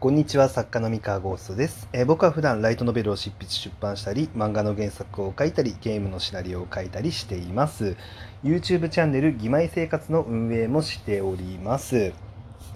[0.00, 7.96] こんにちは作家の三河ゴーストです、えー、僕は普段ライトノベルを執筆出版したり漫画の原作を書いたりゲームのシナリオを書いたりしています。
[8.44, 12.12] YouTube チャンネル「義妹生活」の運営もしております、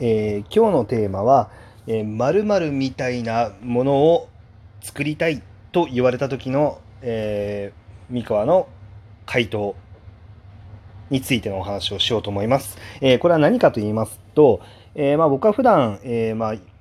[0.00, 1.50] えー、今日のテーマは
[2.04, 4.28] 「まる、ー、みたいなものを
[4.80, 8.66] 作りたい」と言われた時の、えー、三河の
[9.26, 9.76] 回答
[11.08, 12.78] についてのお話をしようと思います。
[13.00, 14.60] えー、これは何かと言いますと、
[14.96, 16.71] えー、まあ僕は普段、えー、まあ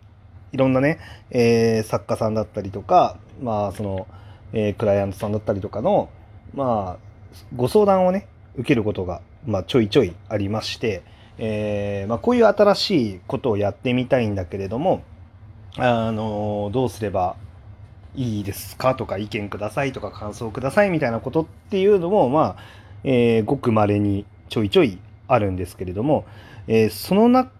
[0.51, 0.99] いろんなね、
[1.29, 4.07] えー、作家さんだったりとか、まあその、
[4.53, 6.09] えー、クライアントさんだったりとかの、
[6.53, 11.03] まあ、ご相談をね、受けることが、まあ、ちょいちょいありまして、
[11.37, 15.03] えー、まあ、こういう新しいことをやってみたいんだけれども、
[15.77, 17.37] あのどうすれば
[18.13, 22.63] いいですかとか意見くださいとか感想くださいみたいなことっていうのも、まあ、
[23.05, 26.25] えー、ごく稀にちょいちょいあるんですけれども、
[26.67, 27.51] えー、その中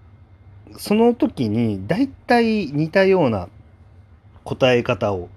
[0.78, 3.50] その時に大体似たような
[4.44, 5.30] 答え方を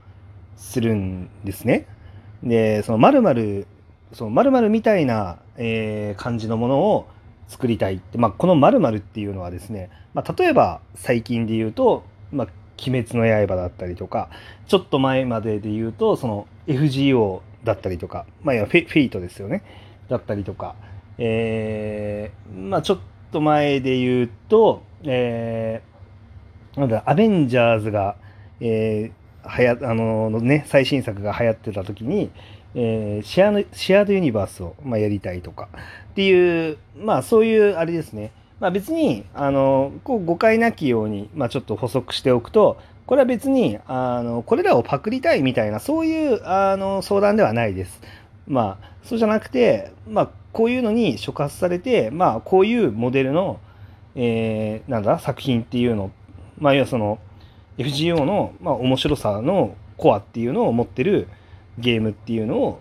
[0.56, 1.86] するんですね。
[2.42, 3.66] で、その〇〇、
[4.12, 7.08] その〇〇みたいな、えー、感じのものを
[7.48, 12.48] 作りたいって、まあ、この〇〇っていうのはですね、まあ、例えば最近で言うと、まあ、
[12.86, 14.30] 鬼滅の刃だったりとか、
[14.66, 19.62] ちょっと前までで言うと、その FGO だったりとか、まあ、フェフェイトですよね。
[20.08, 20.74] だったりとか、
[21.18, 23.02] えー、まあちょっと
[23.34, 28.16] と前で言うと、えー、なんだ、アベンジャーズが、
[28.60, 32.30] えー、はや、あの、ね、最新作が流行ってた時に、
[32.76, 35.68] えー、シェアの、シェアドユニバースを、まあ、やりたいとか、
[36.12, 38.30] っていう、まあ、そういう、あれですね。
[38.60, 48.00] まあ、別に、あの、こう、誤解なきように、まあ、ちょっと補足しておくと、これは別に、あの、これらをパクりたいみたいな、そういう、あの、相談ではないです。
[48.46, 53.60] まあ、そうじゃなくて、まあ、こういうのに触発されて、まあ、こういうモデルの、
[54.14, 56.10] えー、なんだ、作品っていうの、
[56.58, 57.18] まあ、要はその、
[57.76, 61.28] FGO の、まあ、面白さのコアっていうのを持ってる
[61.78, 62.80] ゲームっていうのを、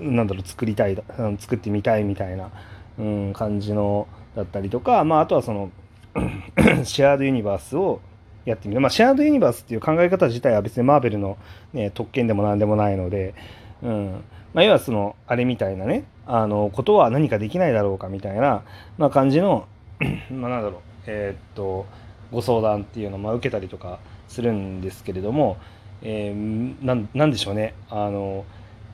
[0.00, 1.00] なんだろう、作りたい、
[1.38, 2.50] 作ってみたいみたいな、
[2.98, 5.70] うん、感じの、だったりとか、まあ、あとはその、
[6.84, 8.00] シェアードユニバースを
[8.44, 8.80] やってみる。
[8.80, 11.36] まあ、シェアードユニバースっていう考え方自体は別にマーベルの、
[11.72, 13.34] ね、特権でも何でもないので、
[13.82, 14.24] うん。
[14.54, 18.64] まあ、要はそのあれみたいなねあのことは何かできないだろうかみたいな、
[18.96, 19.68] まあ、感じの
[20.30, 21.86] まあなんだろうえー、っと
[22.32, 25.56] ご相談っていうのをまあ受けたりとかするんですけれども、
[26.02, 27.74] えー、ななんでしょうね。
[27.88, 28.44] あの、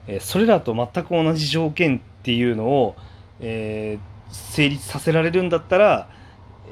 [0.06, 2.94] えー、それらと全く同じ条件っていうのを、
[3.40, 6.08] えー、成立させられるんだったら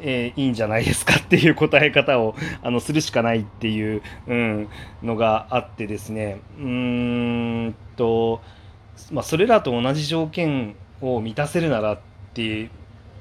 [0.04, 4.68] えー、いいんじゃないですかっていう答え方を あのするしかないっていう、うん、
[5.02, 6.40] のがあってですね。
[6.58, 8.40] うーんと、
[9.12, 11.98] まあ、それらと同じ条件を満たせるならっ
[12.34, 12.70] ていう、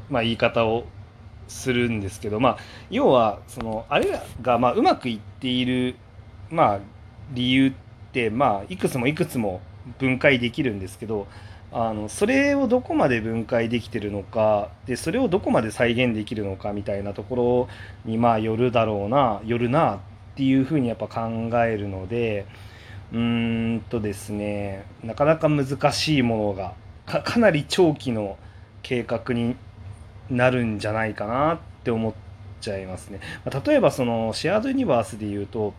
[0.09, 0.86] まあ、言い方を
[1.47, 2.58] するんですけど、まあ、
[2.90, 5.96] 要はそのあれがまあうまくいっている、
[6.50, 6.80] まあ、
[7.34, 7.72] 理由っ
[8.12, 9.62] て、まあ、いくつもいくつも
[10.00, 11.28] 分解できるんですけど
[11.74, 17.68] あのそれをどこまで分解できてるのかでそれをどこまで再現できるのかみたいなとこ
[18.06, 20.00] ろにまあよるだろうなよるなっ
[20.36, 22.46] ていうふうにやっぱ考えるので
[23.14, 26.74] うーんとですねなかなか難しいものが
[27.06, 28.38] かなり長期の
[28.84, 29.56] 計画に
[30.30, 32.14] なるんじゃないかなって思っ
[32.60, 33.20] ちゃいますね。
[33.66, 35.74] 例えばそのシェアードユニバースで言うと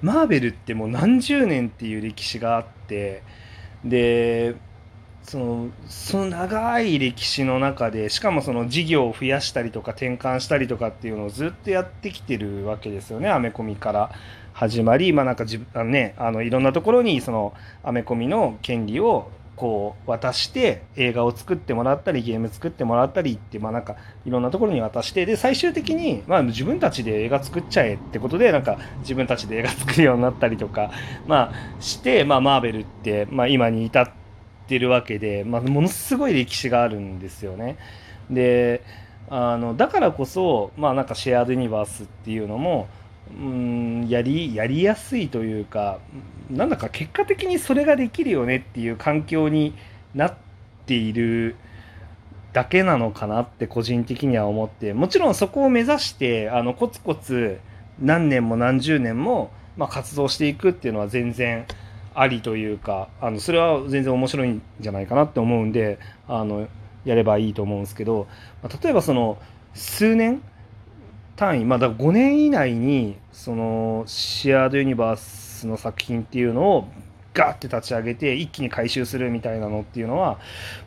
[0.00, 3.22] マーベルってもう何十年っていう歴史があって
[3.84, 4.54] で
[5.28, 14.10] そのその長い歴史の中でしかもその事業を増やしたりとか転換したりとかっていうのをずっとやってきてるわけですよねアメコミから
[14.54, 17.52] 始まりまあなんかじあのねあのいろんなところにその
[17.82, 30.90] アメコミの権利をこう渡して映画を作ってもらったりゲーム作ってもらったりってまあなんかいろんなところに渡してで最終的にまあ自分たちで映画作っちゃえってことでなんか自分たちで映画作るようになったりとか
[31.26, 34.27] まあしてまあマーベルってまあ今に至って
[34.68, 37.78] ってるわけで、まあ、ものすごい歴史があるんですよね。
[38.30, 38.82] で
[39.30, 42.88] あのだからこそ、まあ、なんかシェアードユニバースっていうのも
[43.30, 45.98] うんやりやりやすいというか
[46.50, 49.74] なんだか結果的にそれができるよねっていう環境に
[50.14, 50.34] なっ
[50.86, 51.56] ている
[52.52, 57.60] だけなのかなって個人的には思ってもちろんそこを目指してあのコツコツ
[58.00, 61.66] 何年も何十年も、まあ、活動していくっていうのは全然
[62.20, 66.68] ありというかあのそれは全然面白いんじゃないかなって思うんであの
[67.04, 68.26] やればいいと思うんですけど
[68.82, 69.38] 例えばその
[69.74, 70.42] 数年
[71.36, 76.88] 単位まあだ5年以内にそのシェアードユニバースの作品っていうのを
[77.34, 80.40] ガーって立ち上げて一気に回収するみたいなのっていうのは、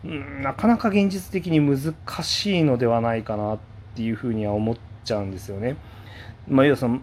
[0.03, 3.59] うん、なかなか現実的に難しいのではないかなっ
[3.95, 4.75] ていうふうには思っ
[5.05, 5.77] ちゃうんですよね。
[6.49, 6.99] まあ、要はその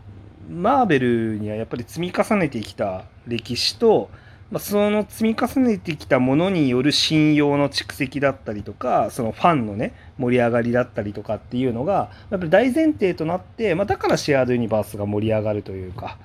[0.49, 4.11] マーベルにはやっぱり積み重ねてきた歴史と、
[4.51, 16.19] まあ、その積み重ねてきたものによる信用の蓄積だったりとかそのファンのね盛り上がりだったりとかっていうのがやっぱり大前提となって、まあ、だからシェアードユニバースが盛り上がるというか。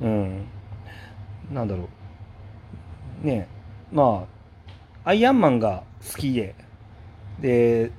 [0.00, 0.44] うん。
[1.52, 1.88] なんだろ
[3.22, 3.26] う。
[3.26, 3.48] ね。
[3.92, 4.26] ま
[5.04, 6.54] あアイアンマンが好きで。
[7.40, 7.92] で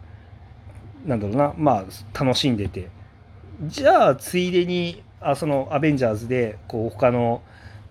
[1.06, 1.54] なんだろうな。
[1.58, 2.90] まあ楽しんでて。
[3.63, 7.41] じゃあついでにあそのアベンジャーズでこう他の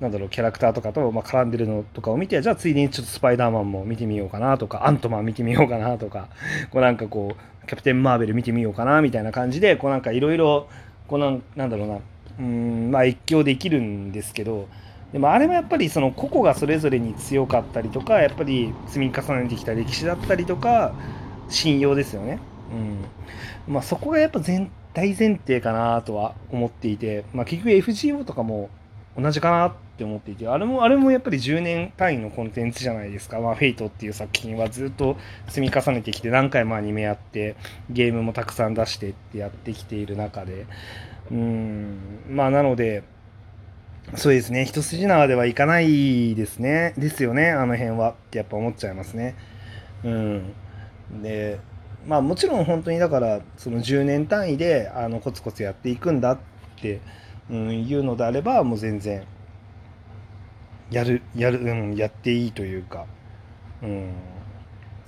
[0.00, 6.28] なんだろうキャラクターとかと、まあ、絡んでるのとかを見てじゃあついでにちょっとスパイダーマンも見てみようかなとかアントマン見てみようかなとか
[6.70, 10.68] こうなんかこうキャプテン・マーベル見てみようかなみたいな感じでこうなんかいろいろ
[11.06, 11.98] こうなんなんだろうな
[12.40, 14.68] うんまあ越境できるんですけど
[15.12, 20.92] でもあれもやっぱりその個々がそれぞれに強かったりとかやっぱり積み重ねてきた歴史だったりとか
[21.48, 22.40] 信用ですよね。
[23.68, 28.70] うんまあ、そこがやっぱ全大前提かなとは思っていて、まあ、結局 FGO とかも
[29.18, 35.16] 同じかなって思っていてあれもあれもやっぱり10年単位のコンテンツじゃないですか、まあ、フェイトっていう作品はずっと
[35.48, 37.56] 積み重ねてきて何回もアニメやって
[37.90, 40.66] ゲームもたくさん出してってやってきている中で。
[41.30, 41.96] うん
[42.28, 43.02] まあなので
[44.16, 44.66] そうですね。
[44.66, 46.92] 一筋縄ではいかないですね。
[46.98, 47.50] ですよね。
[47.50, 48.10] あの辺は。
[48.10, 49.34] ってやっぱ思っちゃいますね。
[50.04, 50.52] うん。
[51.22, 51.58] で
[52.06, 56.38] まあもちろん本当にだからその10年単位であのコツコツやっていくんだっ
[56.80, 57.00] て、
[57.50, 59.24] うん、いうのであればもう全然
[60.90, 63.06] やるやる、うん、やっていいというか、
[63.82, 64.14] うん、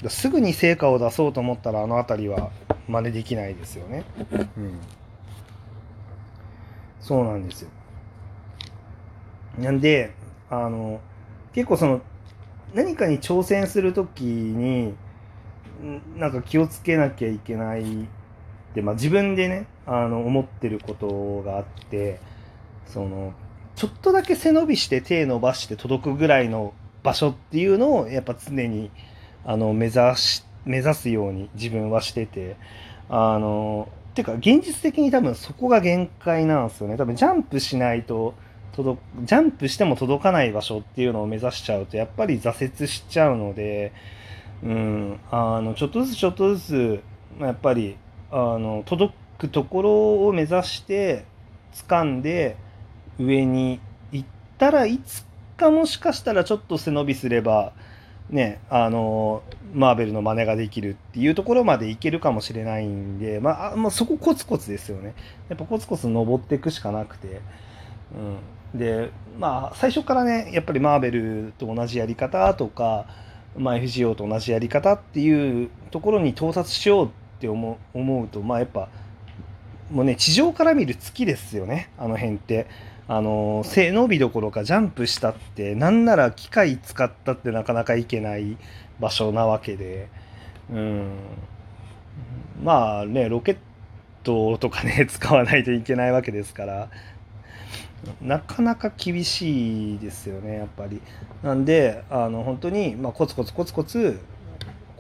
[0.09, 2.51] すぐに成果を出そうと思ったらあの辺りは
[2.89, 4.05] 真似できないですよね。
[4.57, 4.79] うん、
[7.01, 7.71] そうなんですよ。
[9.59, 10.13] なんで
[10.51, 11.01] あの
[11.53, 12.01] 結構その
[12.75, 14.95] 何かに挑戦する時に
[16.17, 18.07] なんか気をつけなきゃいけないっ
[18.75, 22.21] て、まあ、自分でねあの思ってることがあって
[22.87, 23.33] その
[23.75, 28.91] ちょっとだけ背伸びして手伸ばして届くぐらいの場所っていうのをやっぱ常に
[29.45, 32.57] あの目指し目指すように自分はしてて
[33.09, 36.97] あのてか現実的に多分そこが限界なんですよね。
[36.97, 38.35] 多分ジャンプしないと
[38.73, 43.93] 届ジャンプしても届かない場所っていうのを目指しちゃうとやっぱり挫折しちゃうので
[44.63, 47.03] うん、あのちょっとずつちょっとずつ
[47.39, 47.97] まあやっぱり
[48.31, 51.25] あの届くところを目指して
[51.73, 52.57] 掴んで
[53.19, 53.81] 上に
[54.13, 55.25] 行ったらいつ
[55.57, 57.73] かもしかしたらちょっと背伸びすれば
[58.31, 59.43] ねあの
[59.73, 65.15] マーベルの真似ができるっていうところまでいけるかもしれないんで、まあ、まあ、そこコツコツですよね。
[65.49, 67.41] やっぱコツコツ登っていくしかなくて、
[68.75, 73.07] うん、でまあ最初からねやっぱりマーベルと同じやり方とか
[73.59, 77.11] まあ、FGO と同じやり方っていうところに到達しようっ
[77.41, 78.89] て思うとまあやっぱ
[79.91, 82.67] もうね地上から見る月ですよねあの辺って。
[83.09, 88.57] あの背伸びどころかジャンプしたってなんなら機械使ったってなかなか行けない
[88.99, 90.09] 場所なわけで。
[90.73, 91.11] うん。
[92.65, 93.57] まあねロケッ
[94.25, 96.89] トとかね 使わないといけないわけですから。
[98.23, 101.01] なかなか厳しいですよねやっぱり。
[101.43, 104.21] なんであの本当に、まあ、コツコツコツコツ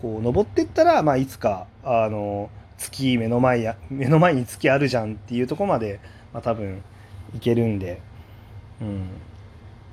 [0.00, 6.00] こう登ってったら、まあ、いつかあの月目の前や目の前に月あるじゃんっていうとこまで、
[6.32, 6.82] まあ、多分
[7.34, 8.00] いけるんで、
[8.80, 9.08] うん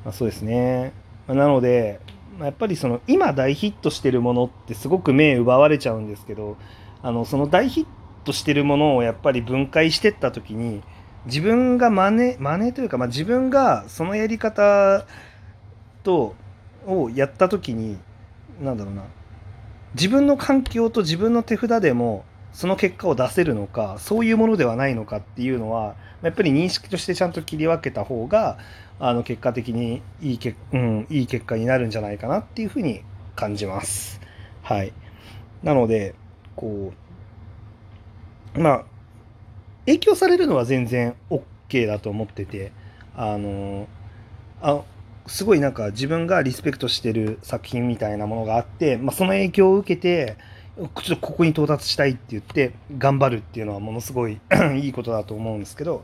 [0.03, 0.93] まあ、そうですね。
[1.27, 1.99] まあ、なので、
[2.37, 6.57] まあ、やっぱりその今大ヒットしてるものってすごく目奪われちゃうんですけど
[7.01, 7.85] あのその大ヒッ
[8.25, 10.81] トしてるものをやっぱり分解してった時に
[11.25, 15.05] 自分が真似真似というか、まあ、自分がそのやり方
[16.03, 16.35] と
[16.85, 17.97] をやった時に
[18.61, 19.03] なんだろうな
[19.95, 28.57] 自分の環境と自分の手札でもその結果を出せるのかそういうものではないのかっていうのはやっぱり認識としてちゃんと切り分けた方が
[28.99, 33.01] あの結果的にいいけ、うん、いい結果になるんじゃないかなっていうふうに
[33.35, 34.21] 感じます。
[34.61, 34.93] はい、
[35.63, 36.15] なので
[36.55, 36.93] こ
[38.55, 38.85] うまあ
[39.85, 42.71] 影響されるのは全然 OK だと思ってて
[43.15, 43.87] あの
[44.61, 44.81] あ
[45.27, 50.37] すごいなんか自分がリスペクトしてる作品みたいなものがあって、まあ、その影響を受けて
[50.75, 54.39] ちょっとここに到達したいって言って頑張るっていうのはものすごい
[54.81, 56.03] いいことだと思うんですけど、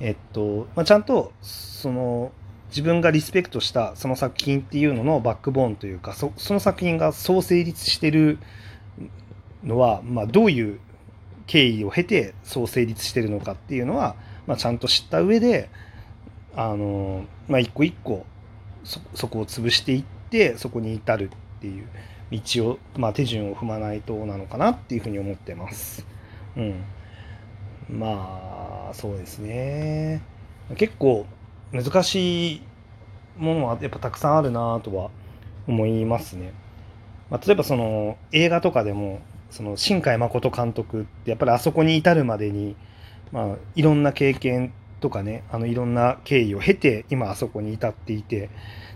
[0.00, 2.32] えっとまあ、ちゃんとその
[2.68, 8.38] 自分がリスペクトしたその作品っていうののバックボーンというかその作品がそう成立してる
[9.64, 10.80] のは、まあ、どういう
[11.48, 14.14] 経緯を経てそう成立してるのかっていうのは、
[14.46, 15.68] まあ、ちゃんと知った上で
[16.54, 18.24] あの、まあ、一個一個
[18.84, 21.88] そそこを潰していってそこに至るっていう
[22.30, 26.06] 道を、まあ、手順を踏まないとなのかなっていうふうに思ってます。
[26.56, 26.84] うん、
[27.90, 30.22] まあまあそうですね
[30.76, 31.26] 結構
[31.72, 32.62] 難しい
[33.36, 35.10] ものはやっぱたくさんあるなとは
[35.66, 36.52] 思いますね。
[37.30, 42.76] まあ、例えばその映画とかでもその新海誠監督ってやっぱりあそこに至るまでに、
[43.32, 48.50] まあ、いろんな経験とかねあのいろんな経緯を経て今あそこに至っていて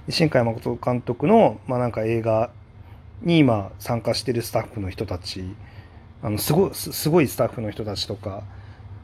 [0.09, 2.50] 新海誠監督の、まあ、なんか映画
[3.23, 5.44] に今参加してるスタッフの人たち
[6.23, 8.42] あのすごすごいスタッフの人たちとか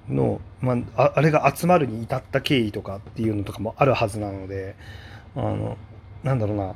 [0.09, 4.77] の、まあ、あれが集まるに至った経緯とかっていうのとかもあるはずなので
[5.37, 5.77] あの
[6.23, 6.75] なんだろうな、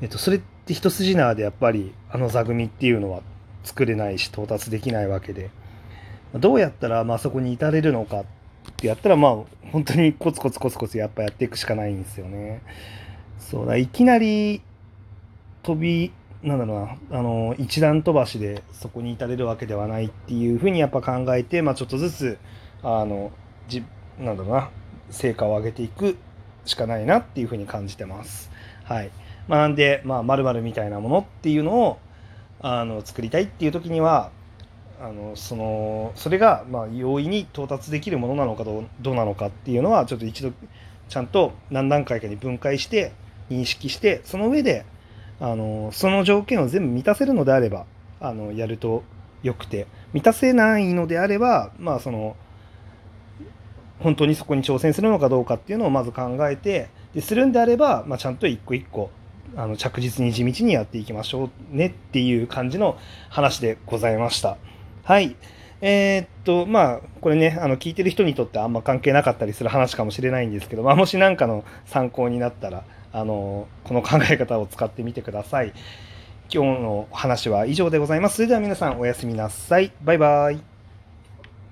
[0.00, 3.20] えっと、それって一筋縄でやっぱりあの座組っていうのは
[3.66, 5.50] 作れないし到達できないわけで
[6.34, 8.24] どうやったらまあそこに至れるのかっ
[8.76, 9.36] てやったらまあ
[9.72, 12.62] 本当にコツコツコツコツやっぱやっていくしかないんですよね。
[13.38, 14.62] そうだいきなり
[15.62, 16.74] 飛びなんだろ
[17.10, 22.38] うなあの一段飛ばしでそこに至れるわけではないっていうふうにやっぱ考えて、まあ、ちょっとずつ
[22.82, 23.32] あの
[23.68, 23.84] じ
[24.18, 24.70] なんだろうな
[25.10, 26.16] 成果を上げていく
[26.64, 28.50] しかないなっていうふうに感じてます。
[28.84, 29.10] はい。
[29.48, 31.98] まあ、なんで、まあ、〇〇みたいなものっていうのを、
[32.68, 34.32] あの、作りたいっていう時には、
[35.00, 40.50] あの、その、それが、まあ、容易に到達できるものなのかどうどうなのかっていうのは、ちょっと一度、
[41.08, 43.12] ちゃんと何段階かに分解して、
[43.50, 44.84] 認識して、その上で、
[45.38, 47.86] あの、その条件を全部満たせるのであれば、
[48.18, 49.04] あの、やると
[49.44, 52.34] よくて、満たせないのであれば、まあ、その、
[54.00, 59.10] 本当にそこに挑戦するのかどうかっていうのをまず考えてでするんであれば、まあ、ちゃんと一個一個
[59.56, 62.98] あの着実に地道にやっていきましょうねっていう感じの
[63.30, 64.58] 話でございました。
[65.04, 65.36] はい。
[65.80, 75.72] えー、っと、まあ、これね、あの、聞いてる人にとってあんま関係なかったりする話かもしれないんですけど、まあ、もし何かの参考になったら、あの、この考え方を使ってみてください。
[76.52, 78.36] 今日の話は以上でございます。
[78.36, 79.92] それでは皆さんおやすみなさい。
[80.02, 80.75] バイバイ。